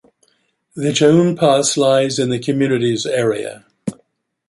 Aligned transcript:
The 0.75 0.89
Jaunpass 0.93 1.77
lies 1.77 2.17
in 2.17 2.31
the 2.31 2.39
community's 2.39 3.05
area. 3.05 3.67